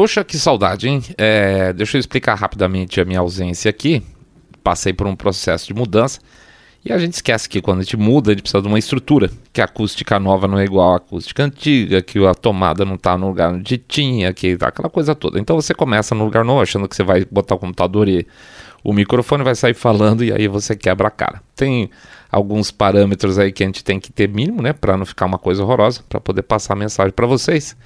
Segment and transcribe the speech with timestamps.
[0.00, 1.02] Poxa, que saudade, hein?
[1.18, 4.02] É, deixa eu explicar rapidamente a minha ausência aqui.
[4.64, 6.20] Passei por um processo de mudança.
[6.82, 9.30] E a gente esquece que quando a gente muda, a gente precisa de uma estrutura,
[9.52, 13.18] que a acústica nova não é igual à acústica antiga, que a tomada não está
[13.18, 15.38] no lugar onde tinha, que tá aquela coisa toda.
[15.38, 18.26] Então você começa no lugar novo, achando que você vai botar o computador e
[18.82, 21.42] o microfone vai sair falando e aí você quebra a cara.
[21.54, 21.90] Tem
[22.32, 25.38] alguns parâmetros aí que a gente tem que ter mínimo, né, para não ficar uma
[25.38, 27.76] coisa horrorosa, para poder passar a mensagem para vocês.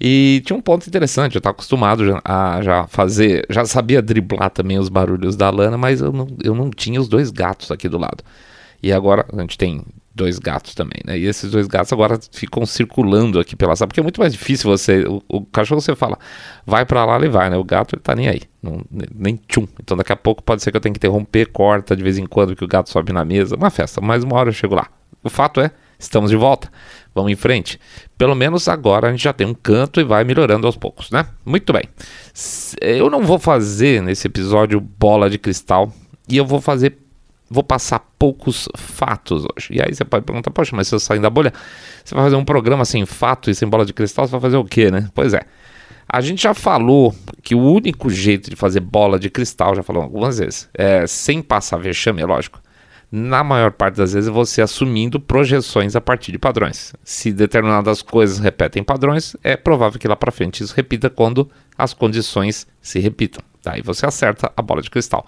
[0.00, 4.78] E tinha um ponto interessante, eu estava acostumado a já fazer, já sabia driblar também
[4.78, 7.98] os barulhos da Lana, mas eu não, eu não tinha os dois gatos aqui do
[7.98, 8.22] lado.
[8.80, 9.82] E agora a gente tem
[10.14, 11.18] dois gatos também, né?
[11.18, 14.68] E esses dois gatos agora ficam circulando aqui pela sala, porque é muito mais difícil
[14.70, 15.04] você.
[15.04, 16.18] O, o cachorro você fala,
[16.66, 17.56] vai para lá, ele vai, né?
[17.56, 18.82] O gato ele tá nem aí, não,
[19.14, 19.66] nem tchum.
[19.80, 22.26] Então daqui a pouco pode ser que eu tenha que interromper, corta de vez em
[22.26, 24.88] quando que o gato sobe na mesa, uma festa, mas uma hora eu chego lá.
[25.22, 26.70] O fato é, estamos de volta.
[27.14, 27.80] Vamos em frente.
[28.16, 31.26] Pelo menos agora a gente já tem um canto e vai melhorando aos poucos, né?
[31.44, 31.82] Muito bem.
[32.80, 35.92] Eu não vou fazer nesse episódio bola de cristal
[36.28, 36.96] e eu vou fazer
[37.50, 39.68] vou passar poucos fatos hoje.
[39.70, 41.52] E aí você pode perguntar, poxa, mas se eu sair da bolha,
[42.04, 44.56] você vai fazer um programa sem fato e sem bola de cristal, você vai fazer
[44.56, 45.08] o quê, né?
[45.14, 45.40] Pois é.
[46.06, 50.02] A gente já falou que o único jeito de fazer bola de cristal, já falou
[50.02, 52.60] algumas vezes, é sem passar vexame, é lógico,
[53.10, 56.92] na maior parte das vezes você assumindo projeções a partir de padrões.
[57.02, 61.94] Se determinadas coisas repetem padrões, é provável que lá para frente isso repita quando as
[61.94, 63.42] condições se repitam.
[63.62, 65.26] Daí você acerta a bola de cristal.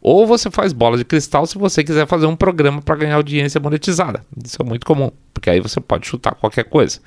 [0.00, 3.60] Ou você faz bola de cristal se você quiser fazer um programa para ganhar audiência
[3.60, 4.24] monetizada.
[4.44, 6.98] Isso é muito comum, porque aí você pode chutar qualquer coisa.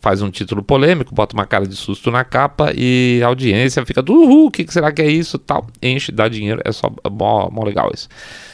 [0.00, 4.00] Faz um título polêmico, bota uma cara de susto na capa e a audiência fica
[4.00, 5.38] do uhul, o que, será que é isso?
[5.38, 8.08] Tal, enche, dá dinheiro, é só mó, mó legal isso.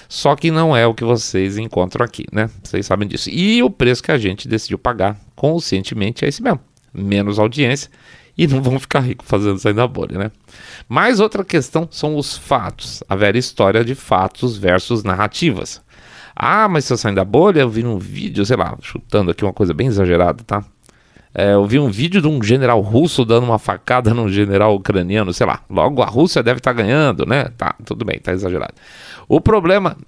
[0.09, 2.51] Só que não é o que vocês encontram aqui, né?
[2.63, 3.31] Vocês sabem disso.
[3.31, 6.61] E o preço que a gente decidiu pagar conscientemente é esse mesmo:
[6.93, 7.91] menos audiência
[8.37, 10.31] e não vão ficar ricos fazendo sair da bolha, né?
[10.89, 15.83] Mas outra questão são os fatos, a velha história de fatos versus narrativas.
[16.35, 19.43] Ah, mas se eu sair da bolha, eu vi um vídeo, sei lá, chutando aqui
[19.43, 20.63] uma coisa bem exagerada, tá?
[21.39, 25.35] É, eu vi um vídeo de um general russo dando uma facada num general ucraniano,
[25.35, 25.63] sei lá.
[25.69, 27.51] Logo a Rússia deve estar tá ganhando, né?
[27.59, 28.73] Tá, tudo bem, tá exagerado.
[29.29, 29.99] O problema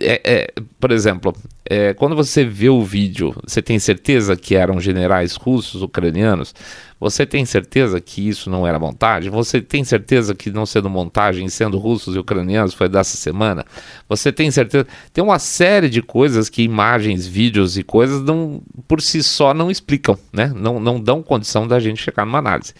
[0.00, 1.32] é, é, por exemplo,
[1.64, 6.54] é, quando você vê o vídeo, você tem certeza que eram generais russos, ucranianos?
[7.02, 9.28] Você tem certeza que isso não era montagem?
[9.28, 13.66] Você tem certeza que não sendo montagem, sendo russos e ucranianos, foi dessa semana?
[14.08, 14.86] Você tem certeza?
[15.12, 19.68] Tem uma série de coisas que imagens, vídeos e coisas não, por si só não
[19.68, 20.52] explicam, né?
[20.54, 22.72] Não, não dão condição da gente chegar numa análise.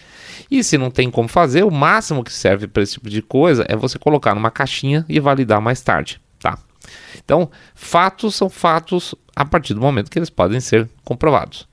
[0.49, 3.65] E se não tem como fazer, o máximo que serve para esse tipo de coisa
[3.67, 6.21] é você colocar numa caixinha e validar mais tarde.
[7.17, 11.67] Então, fatos são fatos a partir do momento que eles podem ser comprovados.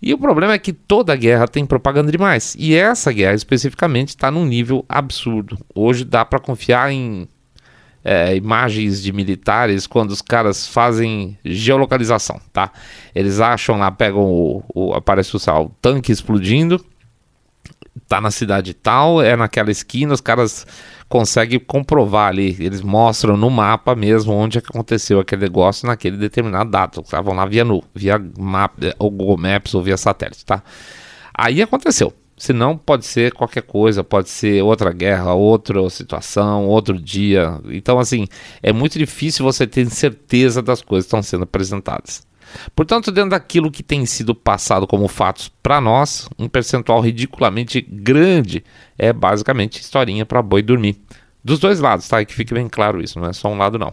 [0.00, 2.54] E o problema é que toda guerra tem propaganda demais.
[2.58, 5.58] E essa guerra especificamente está num nível absurdo.
[5.74, 7.26] Hoje dá para confiar em
[8.04, 12.72] é, imagens de militares quando os caras fazem geolocalização, tá?
[13.14, 16.84] Eles acham lá, pegam o, o aparece o, o tanque explodindo,
[18.06, 20.66] tá na cidade tal, é naquela esquina, os caras
[21.08, 26.70] consegue comprovar ali, eles mostram no mapa mesmo onde é aconteceu aquele negócio naquele determinado
[26.70, 27.00] data.
[27.00, 30.62] Estavam lá via nu, via map, ou Google Maps ou via satélite, tá?
[31.34, 32.12] Aí aconteceu.
[32.36, 37.60] Se não, pode ser qualquer coisa, pode ser outra guerra, outra situação, outro dia.
[37.70, 38.26] Então, assim,
[38.62, 42.27] é muito difícil você ter certeza das coisas que estão sendo apresentadas.
[42.74, 48.64] Portanto, dentro daquilo que tem sido passado como fatos para nós, um percentual ridiculamente grande
[48.98, 50.96] é basicamente historinha para boi dormir.
[51.42, 52.20] Dos dois lados, tá?
[52.20, 53.92] E que fique bem claro isso, não é só um lado não.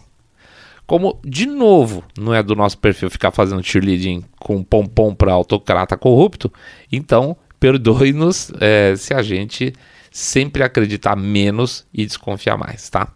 [0.86, 5.98] Como, de novo, não é do nosso perfil ficar fazendo cheerleading com pompom para autocrata
[5.98, 6.52] corrupto,
[6.92, 9.74] então perdoe-nos é, se a gente
[10.12, 13.08] sempre acreditar menos e desconfiar mais, tá?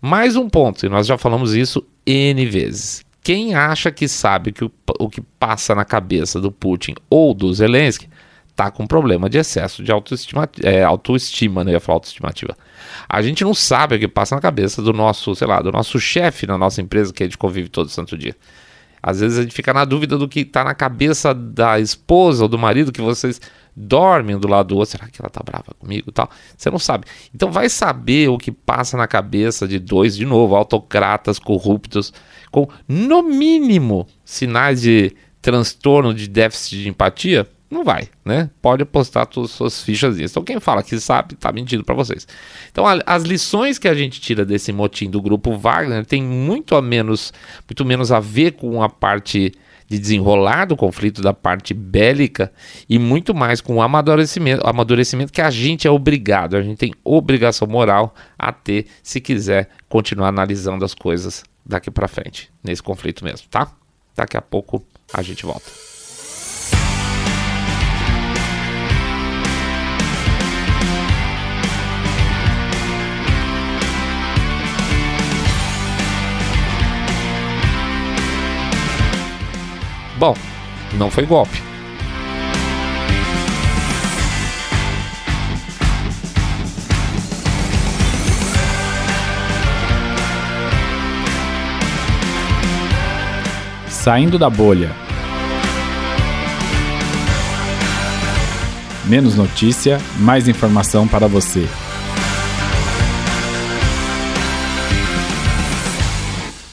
[0.00, 3.04] Mais um ponto, e nós já falamos isso N vezes.
[3.24, 4.70] Quem acha que sabe que o,
[5.00, 8.06] o que passa na cabeça do Putin ou do Zelensky
[8.54, 11.72] tá com problema de excesso de autoestima, é, autoestima, né?
[11.72, 12.54] Ia falar autoestimativa.
[13.08, 15.98] A gente não sabe o que passa na cabeça do nosso, sei lá, do nosso
[15.98, 18.36] chefe na nossa empresa que a gente convive todo santo dia.
[19.02, 22.48] Às vezes a gente fica na dúvida do que está na cabeça da esposa ou
[22.48, 23.40] do marido que vocês
[23.76, 24.92] dormem do lado do outro.
[24.92, 26.28] Será que ela tá brava comigo tal?
[26.56, 27.06] Você não sabe.
[27.34, 32.12] Então vai saber o que passa na cabeça de dois, de novo, autocratas corruptos
[32.50, 35.12] com, no mínimo, sinais de
[35.42, 38.48] transtorno de déficit de empatia, não vai, né?
[38.62, 40.32] Pode apostar todas as suas fichas nisso.
[40.32, 42.26] Então quem fala que sabe, tá mentindo para vocês.
[42.70, 46.76] Então a, as lições que a gente tira desse motim do grupo Wagner tem muito
[46.76, 47.32] a menos,
[47.68, 49.52] muito menos a ver com a parte
[49.88, 52.52] de desenrolar do conflito da parte bélica
[52.88, 56.94] e muito mais com o amadurecimento, amadurecimento que a gente é obrigado, a gente tem
[57.04, 63.24] obrigação moral a ter se quiser continuar analisando as coisas daqui para frente, nesse conflito
[63.24, 63.70] mesmo, tá?
[64.16, 65.93] Daqui a pouco a gente volta.
[80.16, 80.34] Bom,
[80.92, 81.60] não foi golpe.
[93.88, 94.90] Saindo da bolha.
[99.06, 101.66] Menos notícia, mais informação para você.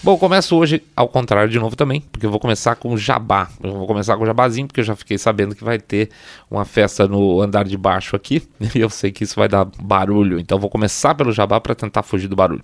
[0.03, 3.47] Bom, começo hoje ao contrário de novo também, porque eu vou começar com jabá.
[3.61, 6.09] Eu vou começar com jabazinho, porque eu já fiquei sabendo que vai ter
[6.49, 8.41] uma festa no andar de baixo aqui,
[8.73, 12.01] e eu sei que isso vai dar barulho, então vou começar pelo jabá para tentar
[12.01, 12.63] fugir do barulho.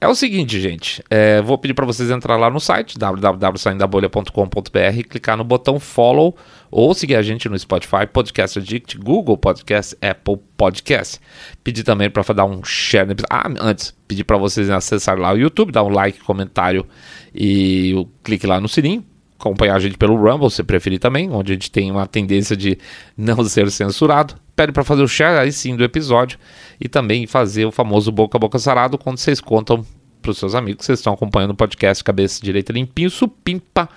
[0.00, 1.02] É o seguinte, gente.
[1.10, 6.36] É, vou pedir para vocês entrar lá no site www.saindabolha.com.br, clicar no botão follow
[6.70, 11.18] ou seguir a gente no Spotify, Podcast Addict, Google Podcast, Apple Podcast.
[11.64, 13.08] Pedir também para dar um share.
[13.28, 16.86] Ah, antes, pedir para vocês acessar lá o YouTube, dar um like, comentário
[17.34, 19.04] e clique lá no sininho
[19.38, 22.76] acompanhar a gente pelo Rumble, se preferir também, onde a gente tem uma tendência de
[23.16, 24.34] não ser censurado.
[24.58, 26.36] Pede para fazer o share aí sim do episódio
[26.80, 29.86] e também fazer o famoso boca a boca sarado quando vocês contam
[30.20, 33.88] para os seus amigos que vocês estão acompanhando o podcast Cabeça Direita Limpinho, supimpa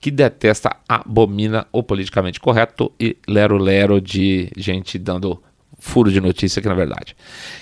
[0.00, 5.40] que detesta, abomina o politicamente correto e lero-lero de gente dando
[5.78, 7.14] furo de notícia aqui na verdade.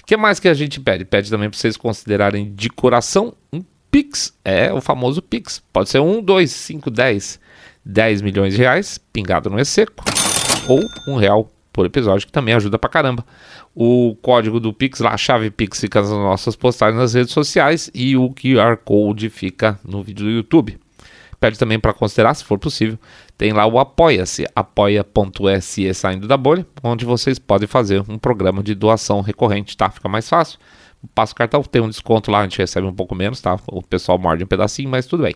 [0.03, 1.05] O que mais que a gente pede?
[1.05, 5.63] Pede também para vocês considerarem de coração um Pix, é o famoso Pix.
[5.71, 7.39] Pode ser 1, 2, 5, 10,
[7.85, 10.03] 10 milhões de reais, pingado no E-Seco,
[10.67, 13.23] ou um real por episódio, que também ajuda pra caramba.
[13.75, 17.91] O código do Pix, lá, a chave Pix fica nas nossas postagens nas redes sociais
[17.95, 20.81] e o QR Code fica no vídeo do YouTube.
[21.39, 22.99] Pede também para considerar, se for possível,
[23.37, 28.75] tem lá o Apoia-se, apoia.se saindo da bolha, onde vocês podem fazer um programa de
[28.75, 29.91] doação recorrente, tá?
[29.91, 30.59] Fica mais fácil
[31.15, 33.59] passa o cartão, tem um desconto lá, a gente recebe um pouco menos, tá?
[33.67, 35.35] O pessoal morde um pedacinho, mas tudo bem.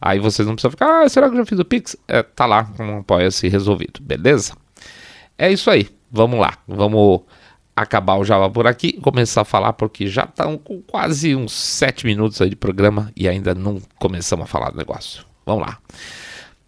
[0.00, 1.96] Aí vocês não precisam ficar, ah, será que eu já fiz o Pix?
[2.08, 4.54] É, tá lá um apoia-se resolvido, beleza?
[5.36, 7.22] É isso aí, vamos lá, vamos
[7.74, 12.06] acabar o Java por aqui, começar a falar, porque já estão com quase uns 7
[12.06, 15.24] minutos aí de programa e ainda não começamos a falar do negócio.
[15.44, 15.78] Vamos lá.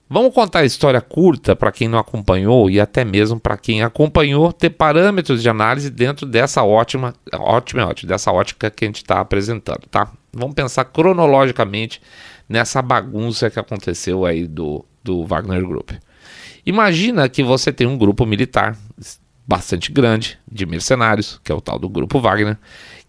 [0.09, 4.53] Vamos contar a história curta para quem não acompanhou e até mesmo para quem acompanhou
[4.53, 9.21] ter parâmetros de análise dentro dessa ótima, ótima, ótima dessa ótica que a gente está
[9.21, 10.11] apresentando, tá?
[10.33, 12.03] Vamos pensar cronologicamente
[12.49, 15.93] nessa bagunça que aconteceu aí do, do Wagner Group.
[16.67, 18.77] Imagina que você tem um grupo militar
[19.47, 22.57] bastante grande de mercenários, que é o tal do grupo Wagner,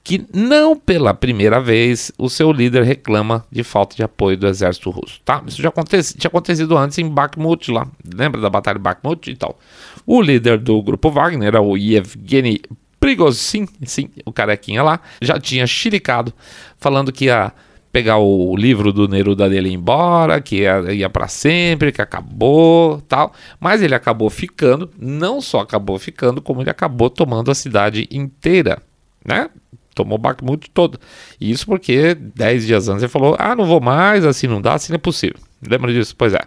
[0.03, 4.91] que não pela primeira vez o seu líder reclama de falta de apoio do exército
[4.91, 5.41] russo, tá?
[5.47, 9.35] Isso já aconteci, tinha acontecido antes em Bakhmut lá, lembra da batalha de Bakhmut e
[9.35, 9.57] tal.
[10.05, 12.61] O líder do grupo Wagner era o Yevgeny
[12.99, 16.31] Prigozhin, sim, o carequinha lá, já tinha chilicado
[16.77, 17.51] falando que ia
[17.95, 23.31] pegar o livro do Neruda dele embora, que ia, para sempre, que acabou, tal.
[23.57, 28.79] Mas ele acabou ficando, não só acabou ficando, como ele acabou tomando a cidade inteira,
[29.23, 29.49] né?
[29.93, 30.99] tomou Bakhmut todo.
[31.39, 34.73] E isso porque 10 dias antes ele falou: ah, não vou mais, assim não dá,
[34.73, 35.39] assim não é possível.
[35.65, 36.13] Lembra disso?
[36.17, 36.41] Pois é.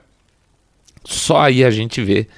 [1.03, 2.29] Só aí a gente vê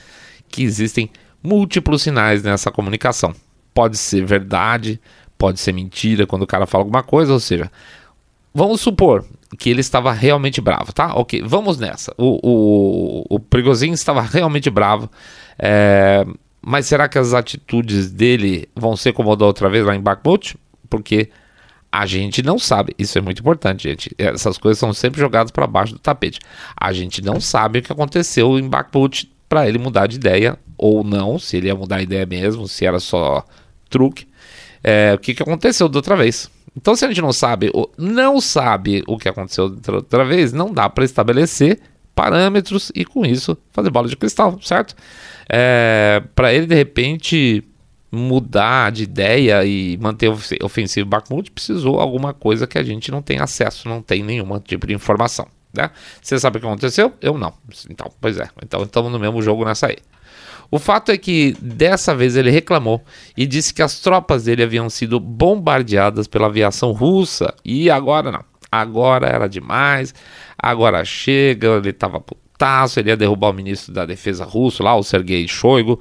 [0.49, 1.11] que existem
[1.43, 3.35] múltiplos sinais nessa comunicação.
[3.75, 5.01] Pode ser verdade,
[5.37, 7.73] pode ser mentira quando o cara fala alguma coisa, ou seja,
[8.55, 9.25] vamos supor
[9.59, 11.15] que ele estava realmente bravo, tá?
[11.15, 12.15] Ok, vamos nessa.
[12.17, 15.11] O, o, o Prigozhin estava realmente bravo.
[15.59, 16.25] É,
[16.63, 20.57] mas será que as atitudes dele vão ser como da outra vez lá em Bakhmut?
[20.91, 21.31] porque
[21.91, 22.95] a gente não sabe.
[22.99, 24.15] Isso é muito importante, gente.
[24.19, 26.41] Essas coisas são sempre jogadas para baixo do tapete.
[26.77, 31.03] A gente não sabe o que aconteceu em Bakhmut para ele mudar de ideia ou
[31.03, 33.45] não, se ele ia mudar a ideia mesmo, se era só
[33.89, 34.27] truque.
[34.83, 36.51] É, o que, que aconteceu da outra vez.
[36.77, 40.89] Então, se a gente não sabe, não sabe o que aconteceu outra vez, não dá
[40.89, 41.81] para estabelecer
[42.15, 44.95] parâmetros e com isso fazer bola de cristal, certo?
[45.49, 47.65] É, para ele de repente
[48.13, 50.29] mudar de ideia e manter
[50.63, 54.87] ofensivo Bakhmut, precisou alguma coisa que a gente não tem acesso, não tem nenhum tipo
[54.87, 55.47] de informação.
[55.73, 55.91] Né?
[56.21, 57.13] Você sabe o que aconteceu?
[57.21, 57.55] Eu não.
[57.89, 58.49] Então, pois é.
[58.63, 59.97] Então estamos no mesmo jogo nessa aí.
[60.71, 63.03] O fato é que dessa vez ele reclamou
[63.37, 67.55] e disse que as tropas dele haviam sido bombardeadas pela aviação russa.
[67.65, 68.45] E agora não.
[68.71, 70.15] Agora era demais,
[70.57, 75.03] agora chega, ele estava putaço, ele ia derrubar o ministro da defesa russo lá, o
[75.03, 76.01] Sergei Shoigu,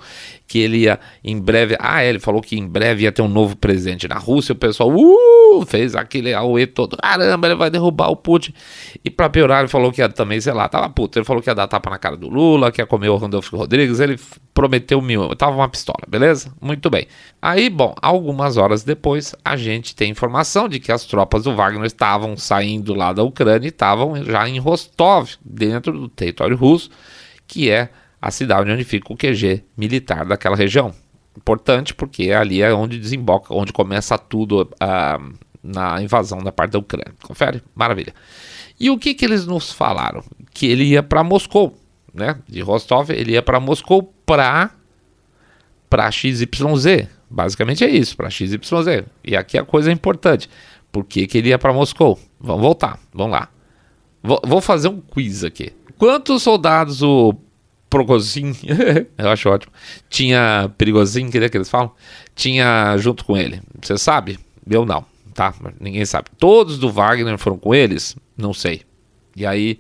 [0.50, 1.77] que ele ia em breve.
[1.79, 4.53] Ah, ele falou que em breve ia ter um novo presidente na Rússia.
[4.53, 6.98] O pessoal uh, fez aquele auê todo.
[6.98, 8.51] Caramba, ele vai derrubar o Putin.
[9.06, 11.20] E pra piorar, ele falou que ia também, sei lá, tava puto.
[11.20, 13.56] Ele falou que ia dar tapa na cara do Lula, que ia comer o Randolfo
[13.56, 14.00] Rodrigues.
[14.00, 14.20] Ele
[14.51, 15.36] prometeu mil.
[15.36, 16.51] Tava uma pistola, beleza?
[16.60, 17.06] Muito bem.
[17.39, 21.86] Aí, bom, algumas horas depois, a gente tem informação de que as tropas do Wagner
[21.86, 26.89] estavam saindo lá da Ucrânia e estavam já em Rostov, dentro do território russo,
[27.46, 27.89] que é
[28.21, 30.93] a cidade onde fica o QG militar daquela região.
[31.38, 35.33] Importante porque ali é onde desemboca, onde começa tudo uh,
[35.63, 37.13] na invasão da parte da Ucrânia.
[37.23, 37.61] Confere?
[37.73, 38.13] Maravilha.
[38.79, 40.23] E o que, que eles nos falaram?
[40.53, 41.77] Que ele ia para Moscou,
[42.13, 42.38] né?
[42.47, 44.71] De Rostov, ele ia para Moscou para
[45.89, 47.07] para XYZ.
[47.29, 48.59] Basicamente é isso, para XYZ.
[49.23, 50.49] E aqui a coisa é importante.
[50.91, 52.19] Por que, que ele ia para Moscou?
[52.39, 53.49] Vamos voltar, vamos lá.
[54.21, 55.71] Vou, vou fazer um quiz aqui.
[55.97, 57.33] Quantos soldados o
[57.89, 58.55] Progozin,
[59.17, 59.74] eu acho ótimo,
[60.10, 61.91] tinha Perigozin, que é que eles falam?
[62.36, 63.62] Tinha junto com ele.
[63.81, 64.39] Você sabe?
[64.69, 65.03] Eu não,
[65.34, 65.53] tá?
[65.79, 66.29] Ninguém sabe.
[66.38, 68.15] Todos do Wagner foram com eles?
[68.38, 68.84] Não sei.
[69.36, 69.79] E aí,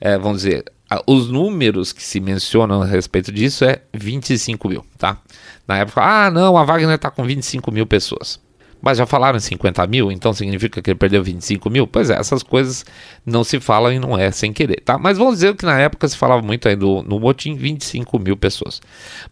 [0.00, 0.64] é, vamos dizer,
[1.06, 5.18] os números que se mencionam a respeito disso é 25 mil, tá?
[5.66, 8.40] Na época, ah, não, a Wagner tá com 25 mil pessoas.
[8.80, 11.86] Mas já falaram em 50 mil, então significa que ele perdeu 25 mil?
[11.86, 12.84] Pois é, essas coisas
[13.26, 14.96] não se falam e não é sem querer, tá?
[14.96, 18.36] Mas vamos dizer que na época se falava muito aí do, no motim 25 mil
[18.36, 18.80] pessoas.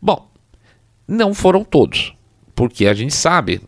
[0.03, 0.29] Bom,
[1.07, 2.12] não foram todos,
[2.55, 3.61] porque a gente sabe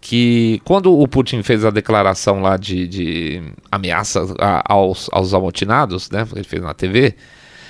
[0.00, 4.24] que quando o Putin fez a declaração lá de, de ameaça
[4.64, 7.14] aos, aos amotinados, né, ele fez na TV,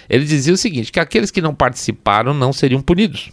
[0.08, 3.32] ele dizia o seguinte, que aqueles que não participaram não seriam punidos.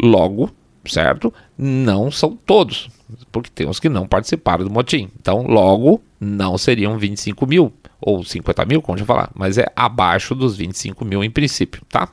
[0.00, 0.50] Logo,
[0.86, 1.32] certo?
[1.56, 2.88] Não são todos,
[3.30, 5.10] porque tem os que não participaram do motim.
[5.20, 10.34] Então, logo, não seriam 25 mil ou 50 mil, como eu falar, mas é abaixo
[10.34, 12.08] dos 25 mil em princípio, tá?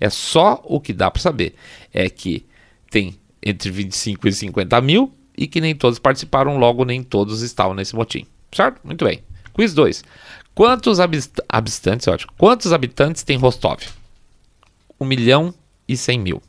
[0.00, 1.54] É só o que dá para saber.
[1.92, 2.44] É que
[2.90, 7.74] tem entre 25 e 50 mil e que nem todos participaram, logo nem todos estavam
[7.74, 8.80] nesse motim, certo?
[8.82, 9.22] Muito bem.
[9.52, 10.02] Quiz 2.
[10.54, 13.82] Quantos habitantes, ótimo, quantos habitantes tem Rostov?
[14.98, 15.54] 1 milhão
[15.86, 16.42] e 100 mil.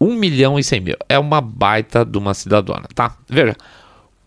[0.00, 0.96] 1 milhão e 100 mil.
[1.08, 3.16] É uma baita de uma cidadona, tá?
[3.28, 3.56] Veja,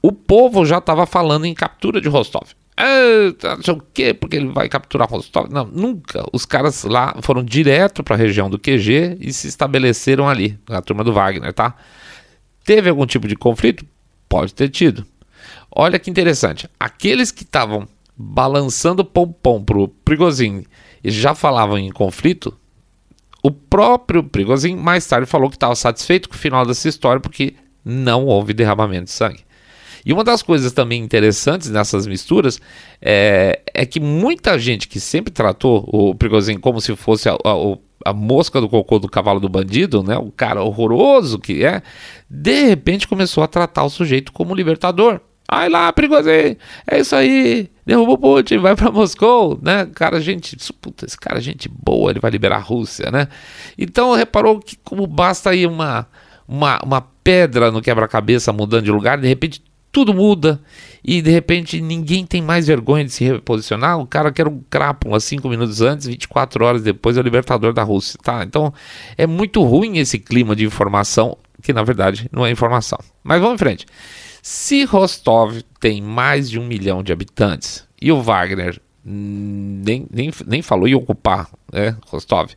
[0.02, 2.50] o povo já estava falando em captura de Rostov.
[2.76, 5.52] Ah, não sei o quê, porque ele vai capturar Rostov.
[5.52, 6.26] Não, nunca.
[6.34, 10.82] Os caras lá foram direto para a região do QG e se estabeleceram ali, na
[10.82, 11.76] turma do Wagner, tá?
[12.64, 13.86] Teve algum tipo de conflito?
[14.28, 15.06] Pode ter tido.
[15.74, 16.70] Olha que interessante.
[16.80, 17.88] Aqueles que estavam
[18.18, 20.64] balançando pompom pro Prigozhin
[21.04, 22.56] e já falavam em conflito,
[23.44, 27.56] o próprio Prigozhin mais tarde falou que estava satisfeito com o final dessa história porque
[27.84, 29.44] não houve derramamento de sangue.
[30.06, 32.60] E uma das coisas também interessantes nessas misturas
[33.02, 38.10] é, é que muita gente que sempre tratou o Prigozhin como se fosse a, a,
[38.10, 41.84] a, mosca do cocô do cavalo do bandido, né, o cara horroroso que é,
[42.28, 45.22] de repente começou a tratar o sujeito como libertador.
[45.54, 46.56] Ai lá, Prigozhin,
[46.90, 49.86] é isso aí, derrubou Putin, vai para Moscou, né?
[49.94, 53.28] Cara, gente, puta, esse cara é gente boa, ele vai liberar a Rússia, né?
[53.78, 56.08] Então reparou que como basta aí uma,
[56.48, 60.62] uma, uma pedra no quebra-cabeça mudando de lugar, de repente tudo muda
[61.04, 64.00] e de repente ninguém tem mais vergonha de se reposicionar.
[64.00, 67.74] O cara que era um crápula 5 minutos antes, 24 horas depois é o libertador
[67.74, 68.42] da Rússia, tá?
[68.42, 68.74] Então
[69.18, 73.00] é muito ruim esse clima de informação, que na verdade não é informação.
[73.22, 73.86] Mas vamos em frente.
[74.42, 80.62] Se Rostov tem mais de um milhão de habitantes e o Wagner nem, nem, nem
[80.62, 82.52] falou em ocupar né, Rostov,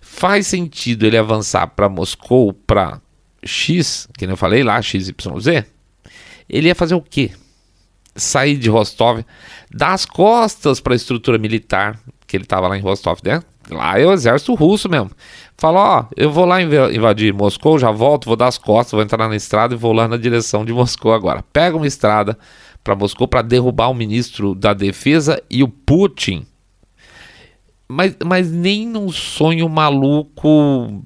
[0.00, 3.00] faz sentido ele avançar para Moscou, para
[3.44, 5.64] X, que eu falei lá, XYZ?
[6.48, 7.32] Ele ia fazer o quê?
[8.14, 9.20] Sair de Rostov,
[9.70, 13.42] dar as costas para a estrutura militar, que ele estava lá em Rostov, né?
[13.68, 15.10] Lá é o exército russo mesmo.
[15.58, 19.26] Fala, ó, eu vou lá invadir Moscou, já volto, vou dar as costas, vou entrar
[19.26, 21.42] na estrada e vou lá na direção de Moscou agora.
[21.52, 22.38] Pega uma estrada
[22.84, 26.46] para Moscou para derrubar o ministro da defesa e o Putin.
[27.88, 31.02] Mas, mas nem num sonho maluco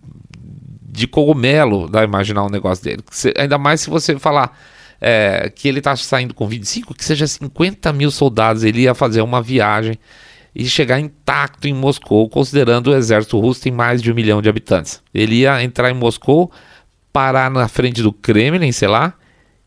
[0.83, 3.05] de cogumelo dá imaginar um negócio dele.
[3.39, 4.59] ainda mais se você falar
[5.01, 9.23] é, que ele está saindo com 25, que seja 50 mil soldados, ele ia fazer
[9.23, 9.97] uma viagem
[10.55, 14.49] e chegar intacto em Moscou, considerando o exército russo tem mais de um milhão de
[14.49, 15.03] habitantes.
[15.15, 16.51] Ele ia entrar em Moscou,
[17.13, 19.15] parar na frente do Kremlin, sei lá,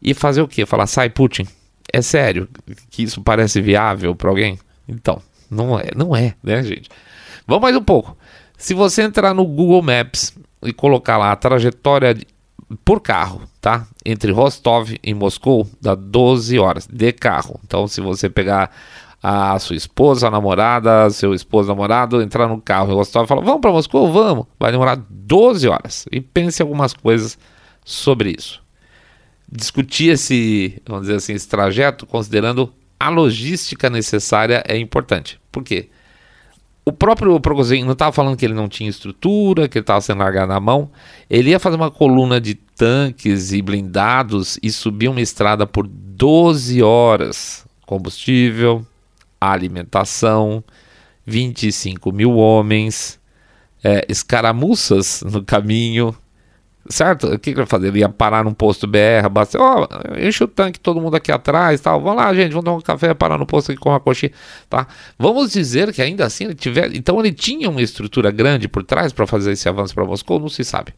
[0.02, 0.66] e fazer o quê?
[0.66, 1.48] Falar, sai Putin.
[1.92, 2.50] É sério
[2.90, 4.60] que isso parece viável para alguém?
[4.88, 6.90] Então, não é, não é, né, gente?
[7.48, 8.18] Vamos mais um pouco.
[8.58, 12.26] Se você entrar no Google Maps e colocar lá a trajetória de,
[12.84, 13.86] por carro, tá?
[14.06, 17.60] Entre Rostov e Moscou, dá 12 horas de carro.
[17.64, 18.72] Então, se você pegar
[19.24, 23.42] a sua esposa, a namorada, seu esposo, namorado, entrar no carro em Rostov e falar:
[23.42, 24.12] Vamos para Moscou?
[24.12, 24.46] Vamos.
[24.60, 26.06] Vai demorar 12 horas.
[26.12, 27.38] E pense algumas coisas
[27.86, 28.62] sobre isso.
[29.50, 35.40] Discutir esse, vamos dizer assim, esse trajeto, considerando a logística necessária, é importante.
[35.52, 35.90] Por quê?
[36.86, 40.20] o próprio Progozin não estava falando que ele não tinha estrutura, que ele estava sendo
[40.20, 40.92] largado na mão.
[41.30, 46.84] Ele ia fazer uma coluna de tanques e blindados e subir uma estrada por 12
[46.84, 47.66] horas.
[47.86, 48.86] Combustível,
[49.52, 50.64] alimentação,
[51.26, 53.20] 25 mil homens,
[53.84, 56.16] é, escaramuças no caminho,
[56.90, 57.28] certo?
[57.28, 57.88] O que, ele vai fazer?
[57.88, 61.32] Ele ia parar num posto BR, abastecer, ó, oh, enche o tanque, todo mundo aqui
[61.32, 62.02] atrás, tal.
[62.02, 64.32] Vamos lá, gente, vamos tomar um café, parar no posto aqui com uma coxinha,
[64.70, 64.88] tá?
[65.18, 69.14] Vamos dizer que ainda assim ele tiver, então ele tinha uma estrutura grande por trás
[69.14, 70.94] para fazer esse avanço para Moscou, não se sabe.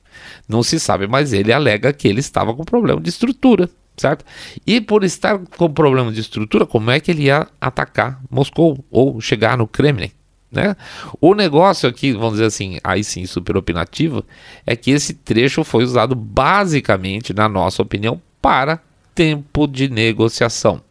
[0.48, 4.26] Não se sabe, mas ele alega que ele estava com problema de estrutura, certo?
[4.66, 9.20] E por estar com problema de estrutura, como é que ele ia atacar Moscou ou
[9.22, 10.12] chegar no Kremlin?
[10.52, 10.76] Né?
[11.20, 14.24] O negócio aqui, vamos dizer assim, aí sim, super opinativo,
[14.66, 18.80] é que esse trecho foi usado basicamente, na nossa opinião, para
[19.14, 20.82] tempo de negociação.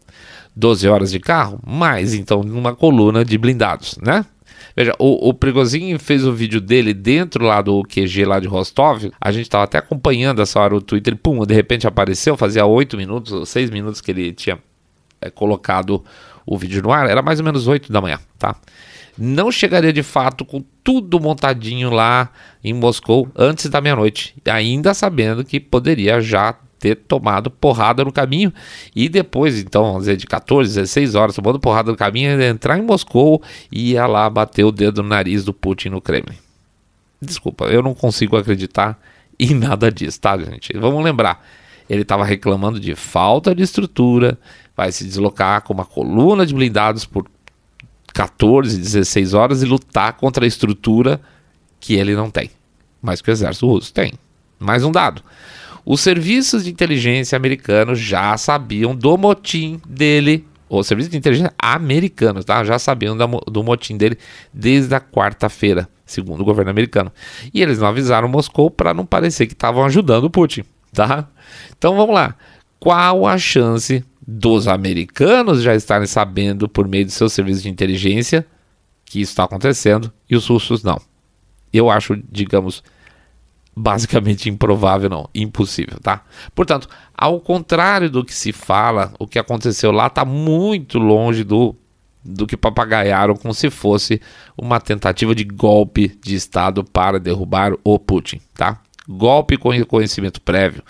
[0.56, 4.24] 12 horas de carro, mais então numa coluna de blindados, né?
[4.76, 9.10] Veja, o, o Prigozhin fez o vídeo dele dentro lá do QG lá de Rostov.
[9.20, 11.16] A gente estava até acompanhando essa hora o Twitter.
[11.16, 12.36] Pum, de repente apareceu.
[12.36, 14.58] Fazia 8 minutos ou 6 minutos que ele tinha
[15.20, 16.04] é, colocado
[16.46, 17.08] o vídeo no ar.
[17.08, 18.56] Era mais ou menos 8 da manhã, tá?
[19.16, 22.30] não chegaria de fato com tudo montadinho lá
[22.62, 26.54] em Moscou antes da meia-noite, ainda sabendo que poderia já
[26.84, 28.52] ter tomado porrada no caminho
[28.94, 32.82] e depois, então, vamos dizer, de 14, 16 horas, tomando porrada no caminho, entrar em
[32.82, 36.36] Moscou e ia lá bater o dedo no nariz do Putin no Kremlin.
[37.22, 39.00] Desculpa, eu não consigo acreditar
[39.40, 40.76] em nada disso, tá, gente?
[40.76, 41.42] Vamos lembrar,
[41.88, 44.38] ele estava reclamando de falta de estrutura,
[44.76, 47.26] vai se deslocar com uma coluna de blindados por
[48.12, 51.18] 14, 16 horas e lutar contra a estrutura
[51.80, 52.50] que ele não tem,
[53.00, 54.12] mas que o exército russo tem.
[54.58, 55.22] Mais um dado.
[55.84, 62.44] Os serviços de inteligência americanos já sabiam do motim dele, os serviços de inteligência americanos,
[62.44, 62.64] tá?
[62.64, 64.18] Já sabiam do motim dele
[64.52, 67.12] desde a quarta-feira, segundo o governo americano.
[67.52, 71.28] E eles não avisaram Moscou para não parecer que estavam ajudando o Putin, tá?
[71.76, 72.34] Então vamos lá.
[72.78, 78.46] Qual a chance dos americanos já estarem sabendo por meio de seus serviços de inteligência
[79.04, 81.00] que isso está acontecendo e os russos não.
[81.72, 82.82] Eu acho, digamos,
[83.76, 86.22] basicamente improvável, não, impossível, tá?
[86.54, 91.74] Portanto, ao contrário do que se fala, o que aconteceu lá está muito longe do
[92.26, 94.18] do que papagaiaram como se fosse
[94.56, 98.80] uma tentativa de golpe de Estado para derrubar o Putin, tá?
[99.06, 100.82] Golpe com reconhecimento prévio,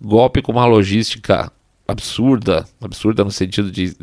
[0.00, 1.52] golpe com uma logística
[1.86, 3.94] absurda, absurda no sentido de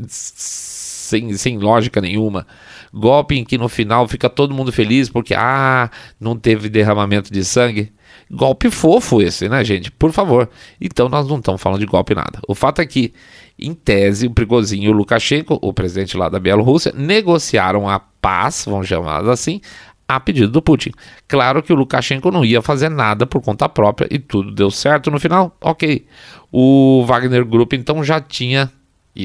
[1.08, 2.46] sem, sem lógica nenhuma.
[2.94, 5.90] Golpe em que no final fica todo mundo feliz porque ah,
[6.20, 7.92] não teve derramamento de sangue.
[8.30, 9.90] Golpe fofo esse, né, gente?
[9.90, 10.50] Por favor.
[10.80, 12.40] Então nós não estamos falando de golpe nada.
[12.48, 13.14] O fato é que,
[13.58, 18.66] em tese, o Prigozhin e o Lukashenko, o presidente lá da Bielorrússia, negociaram a paz,
[18.68, 19.62] vamos chamar assim,
[20.08, 20.92] a pedido do Putin.
[21.28, 25.12] Claro que o Lukashenko não ia fazer nada por conta própria e tudo deu certo
[25.12, 26.06] no final, ok.
[26.52, 28.72] O Wagner Group então já tinha,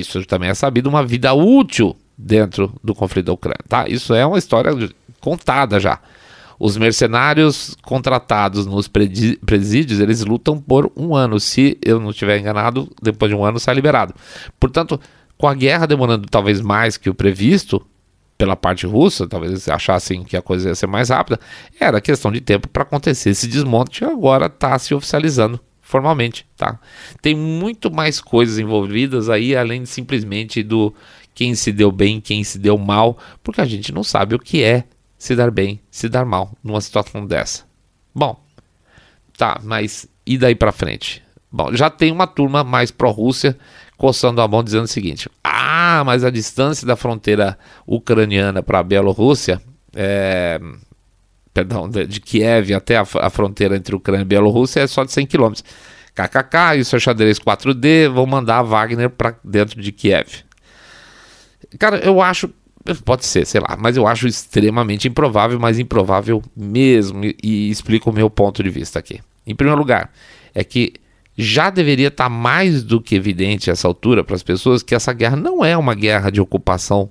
[0.00, 3.88] isso também é sabido, uma vida útil dentro do conflito da Ucrânia, tá?
[3.88, 4.72] Isso é uma história
[5.20, 5.98] contada já.
[6.58, 11.40] Os mercenários contratados nos presídios, eles lutam por um ano.
[11.40, 14.14] Se eu não estiver enganado, depois de um ano sai liberado.
[14.60, 15.00] Portanto,
[15.36, 17.84] com a guerra demorando talvez mais que o previsto,
[18.38, 21.40] pela parte russa, talvez eles achassem que a coisa ia ser mais rápida,
[21.80, 25.58] era questão de tempo para acontecer esse desmonte e agora está se oficializando
[25.92, 26.80] formalmente, tá?
[27.20, 30.94] Tem muito mais coisas envolvidas aí além de simplesmente do
[31.34, 34.62] quem se deu bem, quem se deu mal, porque a gente não sabe o que
[34.62, 34.84] é
[35.18, 37.64] se dar bem, se dar mal numa situação dessa.
[38.14, 38.42] Bom,
[39.36, 41.22] tá, mas e daí para frente?
[41.50, 43.58] Bom, já tem uma turma mais pró-Rússia
[43.98, 48.82] coçando a mão dizendo o seguinte: ah, mas a distância da fronteira ucraniana para a
[48.82, 49.60] Bielorrússia,
[49.94, 50.58] é,
[51.52, 55.12] perdão, de, de, Kiev até a, a, fronteira entre Ucrânia e Bielorrússia é só de
[55.12, 55.52] 100 km.
[56.14, 60.44] KKK, isso é xadrez 4D, vão mandar a Wagner para dentro de Kiev.
[61.78, 62.50] Cara, eu acho
[63.04, 68.10] Pode ser, sei lá, mas eu acho extremamente improvável, mas improvável mesmo, e, e explico
[68.10, 69.20] o meu ponto de vista aqui.
[69.46, 70.10] Em primeiro lugar,
[70.52, 70.94] é que
[71.38, 75.12] já deveria estar tá mais do que evidente essa altura para as pessoas que essa
[75.12, 77.08] guerra não é uma guerra de ocupação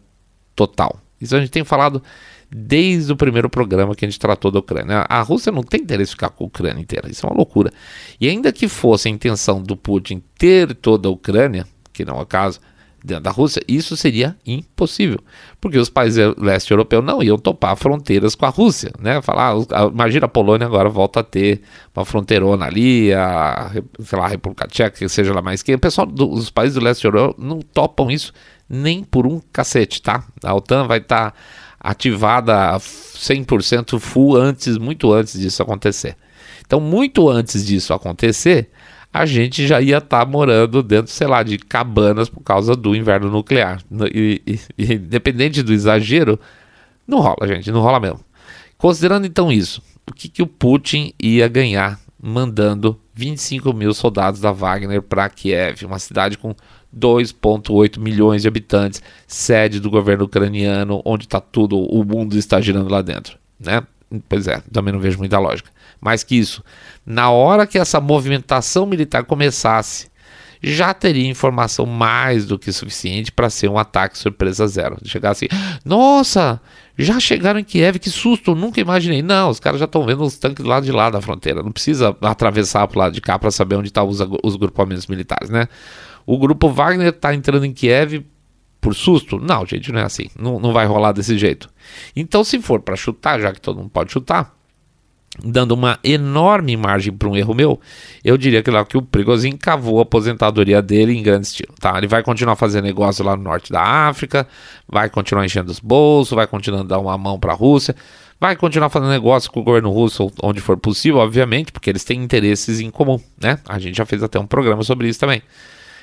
[0.56, 1.00] total.
[1.22, 2.04] Isso a gente tem falado
[2.54, 5.06] desde o primeiro programa que a gente tratou da Ucrânia.
[5.08, 7.72] A Rússia não tem interesse em ficar com a Ucrânia inteira, isso é uma loucura.
[8.20, 12.22] E ainda que fosse a intenção do Putin ter toda a Ucrânia, que não é
[12.22, 12.60] o caso,
[13.04, 15.20] dentro da Rússia, isso seria impossível,
[15.60, 19.22] porque os países leste europeus não iam topar fronteiras com a Rússia, né?
[19.22, 21.62] Falar, ah, imagina a Polônia agora volta a ter
[21.96, 26.06] uma fronteirona ali, a, sei lá, a República Tcheca, seja lá mais que, o pessoal
[26.06, 28.34] dos países do leste europeu não topam isso
[28.70, 30.24] nem por um cacete, tá?
[30.44, 31.38] A OTAN vai estar tá
[31.82, 36.16] ativada 100% full antes, muito antes disso acontecer.
[36.66, 38.70] Então, muito antes disso acontecer,
[39.12, 42.96] a gente já ia estar tá morando dentro, sei lá, de cabanas por causa do
[42.96, 43.82] inverno nuclear.
[44.14, 44.42] E,
[44.78, 46.40] e, independente do exagero,
[47.08, 48.22] não rola, gente, não rola mesmo.
[48.78, 54.52] Considerando então isso, o que, que o Putin ia ganhar mandando 25 mil soldados da
[54.52, 56.56] Wagner para Kiev, uma cidade com
[56.98, 62.90] 2,8 milhões de habitantes, sede do governo ucraniano, onde está tudo, o mundo está girando
[62.90, 63.84] lá dentro, né?
[64.28, 65.70] Pois é, também não vejo muita lógica.
[66.02, 66.64] Mais que isso,
[67.06, 70.10] na hora que essa movimentação militar começasse,
[70.64, 74.98] já teria informação mais do que suficiente para ser um ataque surpresa zero.
[75.06, 75.48] Chegar assim,
[75.86, 76.60] nossa,
[77.04, 79.22] já chegaram em Kiev, que susto, nunca imaginei.
[79.22, 81.72] Não, os caras já estão vendo os tanques do lado de lá da fronteira, não
[81.72, 85.08] precisa atravessar para o lado de cá para saber onde estão tá os, os grupamentos
[85.08, 85.68] militares, né?
[86.26, 88.24] O grupo Wagner está entrando em Kiev
[88.80, 89.40] por susto?
[89.40, 90.28] Não, gente, não é assim.
[90.38, 91.70] Não, não vai rolar desse jeito.
[92.16, 94.56] Então, se for para chutar, já que todo mundo pode chutar,
[95.44, 97.80] dando uma enorme margem para um erro meu,
[98.24, 101.98] eu diria que lá que o Prigozhin cavou a aposentadoria dele em grande estilo, tá?
[101.98, 104.48] Ele vai continuar fazendo negócio lá no norte da África,
[104.88, 107.96] vai continuar enchendo os bolsos, vai continuar dando uma mão para a Rússia,
[108.40, 112.22] vai continuar fazendo negócio com o governo russo onde for possível, obviamente, porque eles têm
[112.22, 113.58] interesses em comum, né?
[113.68, 115.42] A gente já fez até um programa sobre isso também.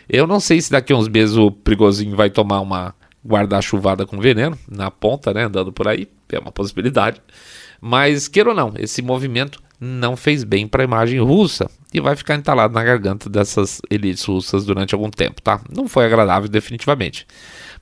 [0.08, 2.94] Eu não sei se daqui a uns meses o Prigozhin vai tomar uma
[3.26, 7.20] guarda-chuvada com veneno na ponta, né, andando por aí, é uma possibilidade.
[7.80, 12.16] Mas, queira ou não, esse movimento não fez bem para a imagem russa e vai
[12.16, 15.60] ficar entalado na garganta dessas elites russas durante algum tempo, tá?
[15.74, 17.26] Não foi agradável definitivamente.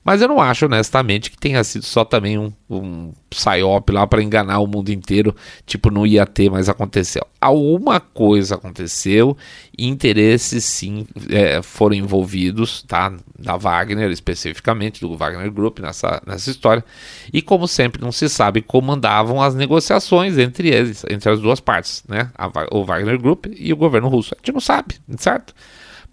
[0.07, 4.23] Mas eu não acho, honestamente, que tenha sido só também um, um psyop lá para
[4.23, 5.35] enganar o mundo inteiro.
[5.65, 7.27] Tipo, não ia ter, mas aconteceu.
[7.41, 9.35] Alguma coisa aconteceu,
[9.77, 13.13] interesses sim é, foram envolvidos, tá?
[13.37, 16.85] Da Wagner, especificamente, do Wagner Group nessa, nessa história.
[17.33, 21.59] E como sempre, não se sabe como andavam as negociações entre eles, entre as duas
[21.59, 22.31] partes, né?
[22.37, 24.33] A, o Wagner Group e o governo russo.
[24.33, 25.53] A gente não sabe, certo?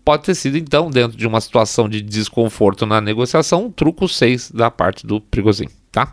[0.04, 4.50] Pode ter sido, então, dentro de uma situação de desconforto na negociação, um truco 6
[4.50, 5.68] da parte do Prigozhin.
[5.90, 6.12] Tá?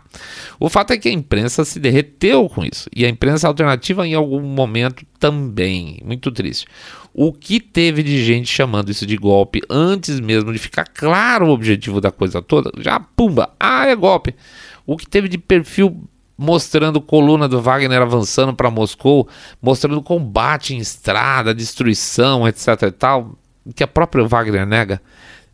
[0.60, 4.14] O fato é que a imprensa se derreteu com isso, e a imprensa alternativa em
[4.14, 6.00] algum momento também.
[6.04, 6.66] Muito triste.
[7.12, 11.50] O que teve de gente chamando isso de golpe antes mesmo de ficar claro o
[11.50, 14.34] objetivo da coisa toda, já pumba, ah, é golpe.
[14.86, 19.28] O que teve de perfil mostrando coluna do Wagner avançando para Moscou,
[19.60, 23.38] mostrando combate em estrada, destruição, etc e tal,
[23.74, 25.00] que a própria Wagner nega.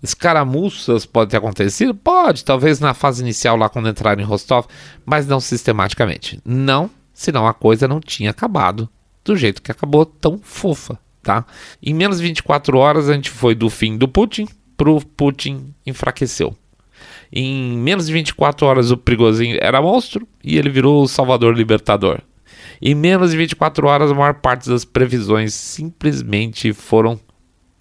[0.03, 1.94] Escaramuças pode ter acontecido?
[1.94, 4.66] Pode, talvez na fase inicial lá quando entraram em Rostov,
[5.05, 6.40] mas não sistematicamente.
[6.44, 8.88] Não, senão a coisa não tinha acabado
[9.25, 11.44] do jeito que acabou tão fofa, tá?
[11.83, 16.57] Em menos de 24 horas a gente foi do fim do Putin pro Putin enfraqueceu.
[17.31, 22.21] Em menos de 24 horas o Prigozhin era monstro e ele virou o salvador libertador.
[22.81, 27.21] Em menos de 24 horas a maior parte das previsões simplesmente foram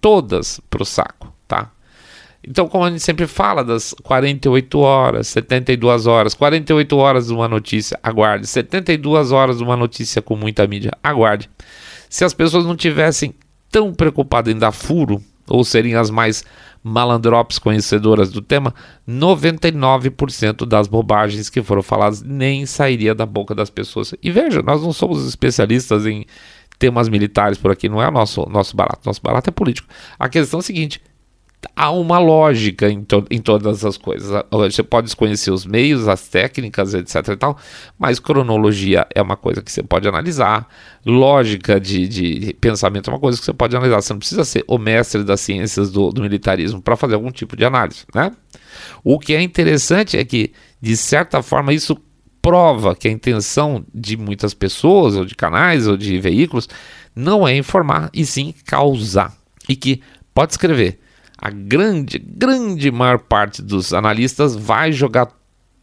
[0.00, 1.70] todas pro saco, tá?
[2.46, 7.48] Então, como a gente sempre fala das 48 horas, 72 horas, 48 horas de uma
[7.48, 8.46] notícia, aguarde.
[8.46, 11.50] 72 horas de uma notícia com muita mídia, aguarde.
[12.08, 13.34] Se as pessoas não tivessem
[13.70, 16.44] tão preocupadas em dar furo, ou serem as mais
[16.82, 18.74] malandrops conhecedoras do tema,
[19.08, 24.14] 99% das bobagens que foram faladas nem sairia da boca das pessoas.
[24.22, 26.24] E veja, nós não somos especialistas em
[26.78, 29.00] temas militares por aqui, não é o nosso, nosso barato.
[29.04, 29.88] Nosso barato é político.
[30.18, 31.00] A questão é a seguinte:
[31.74, 34.30] há uma lógica em, to em todas as coisas.
[34.50, 37.28] Você pode desconhecer os meios, as técnicas, etc.
[37.28, 37.58] e tal,
[37.98, 40.68] mas cronologia é uma coisa que você pode analisar,
[41.04, 44.00] lógica de, de pensamento é uma coisa que você pode analisar.
[44.00, 47.56] Você não precisa ser o mestre das ciências do, do militarismo para fazer algum tipo
[47.56, 48.32] de análise, né?
[49.02, 51.96] O que é interessante é que, de certa forma, isso
[52.48, 56.66] prova que a intenção de muitas pessoas, ou de canais, ou de veículos,
[57.14, 59.34] não é informar e sim causar.
[59.68, 60.00] E que,
[60.32, 60.98] pode escrever,
[61.36, 65.28] a grande, grande maior parte dos analistas vai jogar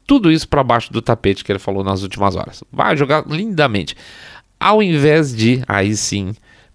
[0.07, 2.63] tudo isso para baixo do tapete que ele falou nas últimas horas.
[2.71, 3.95] Vai jogar lindamente.
[4.59, 6.33] Ao invés de, aí sim,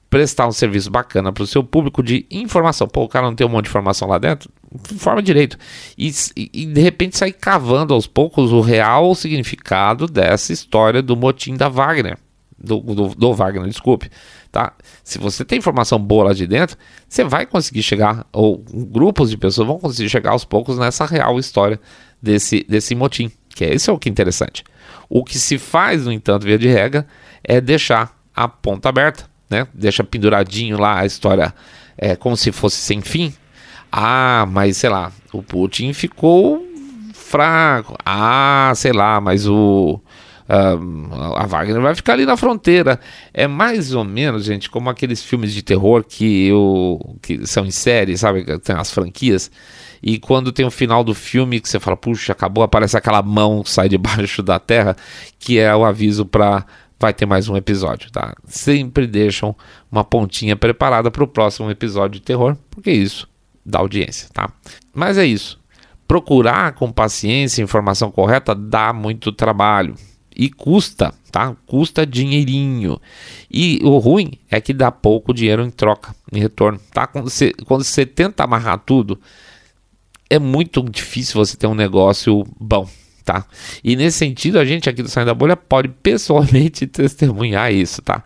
[0.09, 2.87] prestar um serviço bacana para o seu público de informação.
[2.87, 4.48] Pô, o cara não tem um monte de informação lá dentro?
[4.96, 5.59] Forma direito.
[5.96, 11.56] E, e, de repente sair cavando aos poucos o real significado dessa história do motim
[11.56, 12.16] da Wagner.
[12.59, 14.11] do, do, do Wagner, desculpe,
[14.52, 14.72] tá?
[15.02, 16.76] Se você tem informação boa lá de dentro,
[17.09, 21.38] você vai conseguir chegar, ou grupos de pessoas vão conseguir chegar aos poucos nessa real
[21.38, 21.80] história
[22.20, 24.62] desse, desse motim, que é esse é o que é interessante.
[25.09, 27.06] O que se faz, no entanto, via de regra,
[27.42, 29.66] é deixar a ponta aberta, né?
[29.74, 31.52] Deixa penduradinho lá a história
[31.98, 33.35] é, como se fosse sem fim.
[33.90, 36.64] Ah, mas sei lá, o Putin ficou
[37.14, 37.96] fraco.
[38.05, 40.00] Ah, sei lá, mas o
[40.50, 42.98] Uh, a Wagner vai ficar ali na fronteira.
[43.33, 47.70] É mais ou menos, gente, como aqueles filmes de terror que, eu, que são em
[47.70, 48.44] série, sabe?
[48.59, 49.48] Tem as franquias.
[50.03, 53.62] E quando tem o final do filme que você fala, puxa, acabou, aparece aquela mão
[53.62, 54.96] que sai debaixo da terra,
[55.38, 56.66] que é o aviso para
[56.98, 58.35] vai ter mais um episódio, tá?
[58.44, 59.57] Sempre deixam
[59.90, 63.26] uma pontinha preparada para o próximo episódio de terror, porque isso
[63.64, 64.50] dá audiência, tá?
[64.94, 65.58] Mas é isso.
[66.06, 69.94] Procurar com paciência a informação correta dá muito trabalho
[70.34, 71.54] e custa, tá?
[71.66, 73.00] Custa dinheirinho.
[73.50, 77.06] E o ruim é que dá pouco dinheiro em troca, em retorno, tá?
[77.06, 79.20] Quando você, quando você tenta amarrar tudo,
[80.28, 82.88] é muito difícil você ter um negócio bom,
[83.30, 83.46] tá?
[83.84, 88.24] E nesse sentido, a gente aqui do Saindo da Bolha pode pessoalmente testemunhar isso, tá?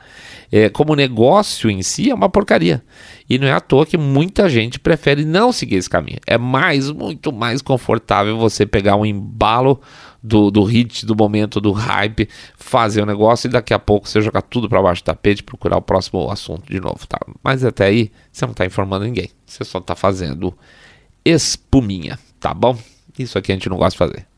[0.50, 2.82] É, como negócio em si é uma porcaria.
[3.28, 6.18] E não é à toa que muita gente prefere não seguir esse caminho.
[6.26, 9.78] É mais, muito mais confortável você pegar um embalo
[10.22, 14.22] do, do hit, do momento, do hype, fazer o negócio e daqui a pouco você
[14.22, 17.18] jogar tudo para baixo do tapete procurar o próximo assunto de novo, tá?
[17.42, 20.56] Mas até aí você não está informando ninguém, você só está fazendo
[21.24, 22.78] espuminha, tá bom?
[23.18, 24.33] Isso aqui a gente não gosta de fazer.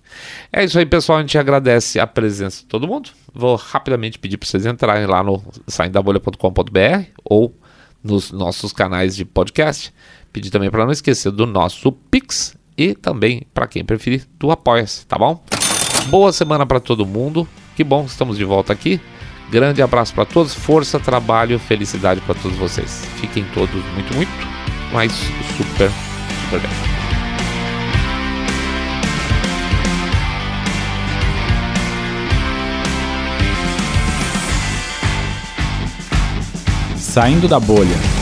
[0.53, 1.19] É isso aí, pessoal.
[1.19, 3.11] A gente agradece a presença de todo mundo.
[3.35, 7.55] Vou rapidamente pedir para vocês entrarem lá no saindabolha.com.br ou
[8.03, 9.93] nos nossos canais de podcast.
[10.33, 15.07] Pedir também para não esquecer do nosso Pix e também, para quem preferir, do Apoia-se,
[15.07, 15.43] tá bom?
[16.09, 17.49] Boa semana para todo mundo.
[17.75, 19.01] Que bom que estamos de volta aqui.
[19.51, 23.05] Grande abraço para todos, força, trabalho, felicidade para todos vocês.
[23.21, 24.33] Fiquem todos muito, muito,
[24.93, 25.13] mas
[25.57, 25.91] super,
[26.45, 26.96] super bem.
[37.17, 38.16] Saindo da bolha.